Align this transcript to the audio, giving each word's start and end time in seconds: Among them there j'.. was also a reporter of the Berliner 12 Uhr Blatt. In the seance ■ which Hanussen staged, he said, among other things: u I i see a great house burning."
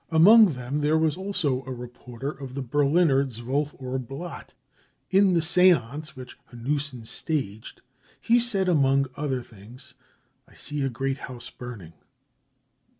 Among 0.09 0.53
them 0.53 0.81
there 0.81 0.97
j'.. 0.97 1.01
was 1.03 1.15
also 1.15 1.63
a 1.67 1.71
reporter 1.71 2.31
of 2.31 2.55
the 2.55 2.63
Berliner 2.63 3.23
12 3.23 3.75
Uhr 3.79 3.99
Blatt. 3.99 4.55
In 5.11 5.35
the 5.35 5.43
seance 5.43 6.11
■ 6.13 6.15
which 6.15 6.39
Hanussen 6.51 7.05
staged, 7.05 7.83
he 8.19 8.39
said, 8.39 8.67
among 8.67 9.05
other 9.15 9.43
things: 9.43 9.93
u 9.99 10.01
I 10.47 10.51
i 10.53 10.55
see 10.55 10.81
a 10.81 10.89
great 10.89 11.19
house 11.29 11.51
burning." 11.51 11.93